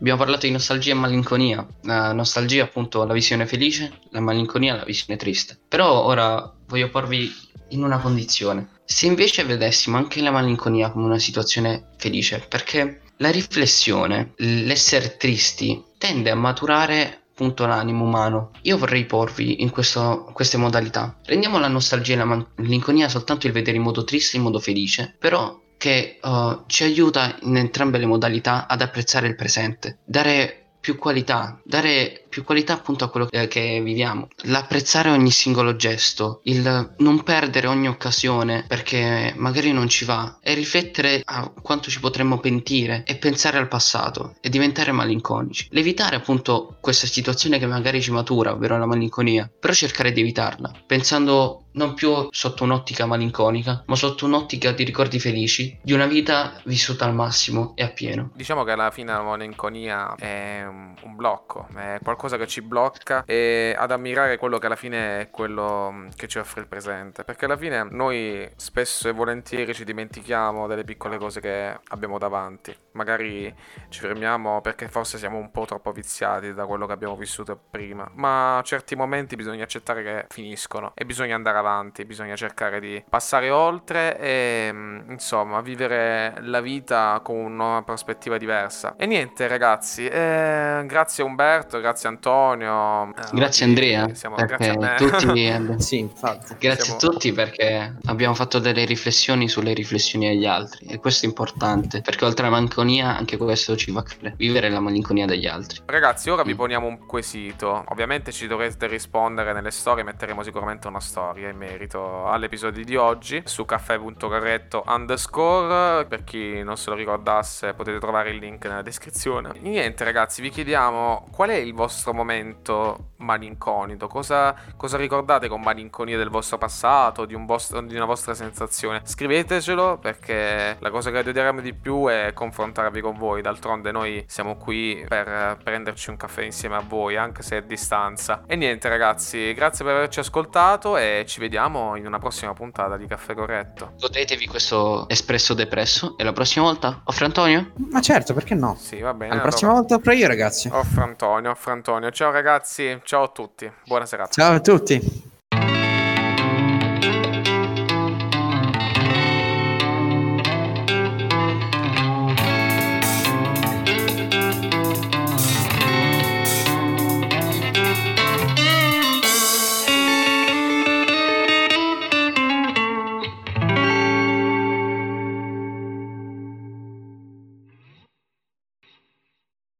Abbiamo 0.00 0.18
parlato 0.18 0.46
di 0.46 0.52
nostalgia 0.52 0.92
e 0.92 0.94
malinconia. 0.94 1.66
La 1.82 2.12
nostalgia, 2.12 2.62
appunto, 2.62 3.04
la 3.04 3.12
visione 3.12 3.46
felice, 3.46 4.00
la 4.10 4.20
malinconia, 4.20 4.76
la 4.76 4.84
visione 4.84 5.18
triste. 5.18 5.58
Però 5.68 6.04
ora 6.04 6.54
voglio 6.66 6.88
porvi 6.88 7.30
in 7.70 7.82
una 7.82 7.98
condizione. 7.98 8.68
Se 8.84 9.06
invece 9.06 9.44
vedessimo 9.44 9.96
anche 9.96 10.22
la 10.22 10.30
malinconia 10.30 10.90
come 10.90 11.04
una 11.04 11.18
situazione 11.18 11.90
felice, 11.96 12.44
perché 12.48 13.02
la 13.16 13.30
riflessione, 13.30 14.32
l'essere 14.36 15.16
tristi, 15.16 15.82
tende 15.98 16.30
a 16.30 16.36
maturare 16.36 17.24
appunto 17.38 17.66
l'animo 17.66 18.04
umano. 18.04 18.50
Io 18.62 18.78
vorrei 18.78 19.04
porvi 19.04 19.62
in 19.62 19.70
questo, 19.70 20.30
queste 20.32 20.56
modalità. 20.56 21.18
Rendiamo 21.24 21.58
la 21.58 21.68
nostalgia 21.68 22.14
e 22.14 22.16
la 22.16 22.24
malinconia 22.56 23.08
soltanto 23.08 23.46
il 23.46 23.52
vedere 23.52 23.76
in 23.76 23.82
modo 23.82 24.04
triste 24.04 24.36
in 24.36 24.42
modo 24.42 24.58
felice, 24.58 25.14
però 25.18 25.56
che 25.78 26.18
uh, 26.20 26.64
ci 26.66 26.82
aiuta 26.82 27.38
in 27.42 27.56
entrambe 27.56 27.98
le 27.98 28.06
modalità 28.06 28.66
ad 28.66 28.82
apprezzare 28.82 29.28
il 29.28 29.36
presente, 29.36 29.98
dare 30.04 30.64
più 30.80 30.96
qualità, 30.98 31.60
dare 31.64 32.24
più 32.38 32.44
qualità 32.44 32.74
appunto 32.74 33.04
a 33.04 33.08
quello 33.08 33.26
che 33.26 33.80
viviamo, 33.82 34.28
l'apprezzare 34.44 35.10
ogni 35.10 35.32
singolo 35.32 35.74
gesto, 35.74 36.40
il 36.44 36.94
non 36.98 37.22
perdere 37.24 37.66
ogni 37.66 37.88
occasione 37.88 38.64
perché 38.66 39.34
magari 39.36 39.72
non 39.72 39.88
ci 39.88 40.04
va 40.04 40.38
e 40.40 40.54
riflettere 40.54 41.20
a 41.24 41.52
quanto 41.60 41.90
ci 41.90 41.98
potremmo 41.98 42.38
pentire 42.38 43.02
e 43.04 43.16
pensare 43.16 43.58
al 43.58 43.66
passato 43.66 44.36
e 44.40 44.48
diventare 44.48 44.92
malinconici. 44.92 45.66
L'evitare 45.70 46.16
appunto 46.16 46.76
questa 46.80 47.06
situazione 47.06 47.58
che 47.58 47.66
magari 47.66 48.00
ci 48.00 48.12
matura, 48.12 48.52
ovvero 48.52 48.78
la 48.78 48.86
malinconia, 48.86 49.50
però 49.58 49.72
cercare 49.72 50.12
di 50.12 50.20
evitarla, 50.20 50.70
pensando 50.86 51.64
non 51.72 51.94
più 51.94 52.28
sotto 52.30 52.64
un'ottica 52.64 53.06
malinconica, 53.06 53.84
ma 53.86 53.94
sotto 53.94 54.26
un'ottica 54.26 54.72
di 54.72 54.82
ricordi 54.82 55.20
felici, 55.20 55.78
di 55.82 55.92
una 55.92 56.06
vita 56.06 56.60
vissuta 56.64 57.04
al 57.04 57.14
massimo 57.14 57.72
e 57.76 57.84
appieno. 57.84 58.32
Diciamo 58.34 58.64
che 58.64 58.72
alla 58.72 58.90
fine 58.90 59.12
la 59.12 59.22
malinconia 59.22 60.14
è 60.16 60.64
un 60.66 61.14
blocco, 61.14 61.68
è 61.76 61.98
qualcosa 62.02 62.27
qualcosa 62.28 62.36
che 62.36 62.46
ci 62.46 62.60
blocca 62.60 63.24
e 63.24 63.74
ad 63.76 63.90
ammirare 63.90 64.36
quello 64.36 64.58
che 64.58 64.66
alla 64.66 64.76
fine 64.76 65.20
è 65.20 65.30
quello 65.30 65.90
mm, 65.90 66.08
che 66.14 66.28
ci 66.28 66.38
offre 66.38 66.60
il 66.60 66.66
presente. 66.66 67.24
Perché 67.24 67.46
alla 67.46 67.56
fine 67.56 67.86
noi 67.90 68.48
spesso 68.56 69.08
e 69.08 69.12
volentieri 69.12 69.74
ci 69.74 69.84
dimentichiamo 69.84 70.66
delle 70.66 70.84
piccole 70.84 71.16
cose 71.16 71.40
che 71.40 71.78
abbiamo 71.88 72.18
davanti. 72.18 72.76
Magari 72.98 73.54
ci 73.90 74.00
fermiamo 74.00 74.60
perché 74.60 74.88
forse 74.88 75.18
siamo 75.18 75.38
un 75.38 75.52
po' 75.52 75.64
troppo 75.66 75.92
viziati 75.92 76.52
da 76.52 76.66
quello 76.66 76.84
che 76.86 76.92
abbiamo 76.92 77.14
vissuto 77.16 77.56
prima. 77.70 78.10
Ma 78.14 78.58
a 78.58 78.62
certi 78.62 78.96
momenti 78.96 79.36
bisogna 79.36 79.62
accettare 79.62 80.02
che 80.02 80.24
finiscono 80.30 80.90
e 80.94 81.04
bisogna 81.04 81.36
andare 81.36 81.58
avanti, 81.58 82.04
bisogna 82.04 82.34
cercare 82.34 82.80
di 82.80 83.02
passare 83.08 83.50
oltre 83.50 84.18
e 84.18 84.70
mm, 84.72 85.10
insomma 85.10 85.60
vivere 85.60 86.34
la 86.40 86.60
vita 86.60 87.20
con 87.22 87.36
una 87.36 87.82
prospettiva 87.84 88.36
diversa. 88.36 88.96
E 88.96 89.06
niente 89.06 89.46
ragazzi, 89.46 90.06
eh, 90.08 90.82
grazie 90.86 91.22
Umberto, 91.22 91.78
grazie 91.80 92.08
Antonio. 92.08 93.10
eh, 93.14 93.22
Grazie 93.32 93.64
Andrea, 93.66 94.12
siamo- 94.14 94.34
grazie 94.36 94.70
a 94.70 94.76
me. 94.78 94.94
tutti, 94.96 95.76
Sì, 95.78 95.98
infatti. 95.98 96.54
grazie 96.58 96.84
Siamo- 96.84 96.98
a 96.98 97.00
tutti 97.00 97.32
perché 97.32 97.94
abbiamo 98.06 98.34
fatto 98.34 98.58
delle 98.58 98.84
riflessioni 98.84 99.48
sulle 99.48 99.72
riflessioni 99.74 100.28
agli 100.28 100.46
altri 100.46 100.86
e 100.86 100.98
questo 100.98 101.26
è 101.26 101.28
importante 101.28 102.00
perché 102.00 102.24
oltre 102.24 102.46
alla 102.46 102.56
malinconia 102.88 103.16
anche 103.16 103.36
questo 103.36 103.76
ci 103.76 103.92
fa 103.92 104.02
cre- 104.02 104.34
vivere 104.36 104.68
la 104.70 104.80
malinconia 104.80 105.26
degli 105.26 105.46
altri. 105.46 105.80
Ragazzi, 105.84 106.30
ora 106.30 106.42
vi 106.42 106.54
Mm. 106.54 106.56
poniamo 106.56 106.86
un 106.86 107.06
quesito. 107.06 107.84
Ovviamente 107.88 108.32
ci 108.32 108.46
dovrete 108.46 108.86
rispondere 108.86 109.52
nelle 109.52 109.70
storie, 109.70 110.02
metteremo 110.04 110.42
sicuramente 110.42 110.88
una 110.88 111.00
storia 111.00 111.48
in 111.50 111.56
merito 111.56 112.26
all'episodio 112.26 112.84
di 112.84 112.96
oggi 112.96 113.42
su 113.44 113.64
caffè.corretto 113.64 114.84
underscore. 114.86 116.06
Per 116.06 116.24
chi 116.24 116.62
non 116.62 116.76
se 116.76 116.90
lo 116.90 116.96
ricordasse, 116.96 117.74
potete 117.74 117.98
trovare 117.98 118.30
il 118.30 118.38
link 118.38 118.64
nella 118.64 118.82
descrizione. 118.82 119.52
Niente, 119.60 120.04
ragazzi, 120.04 120.40
vi 120.40 120.50
chiediamo 120.50 121.28
qual 121.30 121.50
è 121.50 121.56
il 121.56 121.74
vostro 121.74 122.12
momento 122.14 123.10
malinconico? 123.18 124.06
Cosa, 124.06 124.54
cosa 124.76 124.96
ricordate 124.96 125.48
con 125.48 125.60
malinconia 125.60 126.16
del 126.16 126.30
vostro 126.30 126.56
passato, 126.58 127.24
di, 127.24 127.34
un 127.34 127.44
vostro- 127.46 127.80
di 127.82 127.94
una 127.96 128.04
vostra 128.06 128.34
sensazione? 128.34 129.00
Scrivetecelo 129.04 129.98
perché 129.98 130.76
la 130.78 130.90
cosa 130.90 131.10
che 131.10 131.18
adoriamo 131.18 131.60
di 131.60 131.74
più 131.74 132.06
è 132.06 132.32
confrontarvi 132.78 133.00
con 133.00 133.16
voi. 133.16 133.42
D'altronde 133.42 133.90
noi 133.90 134.24
siamo 134.28 134.56
qui 134.56 135.04
per 135.08 135.58
prenderci 135.62 136.10
un 136.10 136.16
caffè 136.16 136.42
insieme 136.42 136.76
a 136.76 136.82
voi, 136.86 137.16
anche 137.16 137.42
se 137.42 137.56
a 137.56 137.60
distanza. 137.60 138.44
E 138.46 138.54
niente, 138.56 138.88
ragazzi, 138.88 139.52
grazie 139.52 139.84
per 139.84 139.96
averci 139.96 140.20
ascoltato 140.20 140.96
e 140.96 141.24
ci 141.26 141.40
vediamo 141.40 141.96
in 141.96 142.06
una 142.06 142.18
prossima 142.18 142.52
puntata 142.54 142.96
di 142.96 143.06
Caffè 143.06 143.34
Corretto. 143.34 143.92
Godetevi 143.98 144.46
questo 144.46 145.08
espresso 145.08 145.54
depresso 145.54 146.16
e 146.16 146.24
la 146.24 146.32
prossima 146.32 146.64
volta 146.66 147.00
offre 147.04 147.24
Antonio? 147.24 147.72
Ma 147.90 148.00
certo, 148.00 148.32
perché 148.32 148.54
no? 148.54 148.76
Sì, 148.78 149.00
va 149.00 149.14
bene. 149.14 149.34
La 149.34 149.40
prossima 149.40 149.72
volta 149.72 149.96
offro 149.96 150.12
io, 150.12 150.28
ragazzi. 150.28 150.68
Offro 150.72 151.02
Antonio, 151.02 151.50
offro 151.50 151.72
Antonio. 151.72 152.10
Ciao 152.10 152.30
ragazzi, 152.30 153.00
ciao 153.02 153.24
a 153.24 153.28
tutti. 153.28 153.70
Buona 153.84 154.06
serata. 154.06 154.30
Ciao 154.30 154.54
a 154.54 154.60
tutti. 154.60 155.27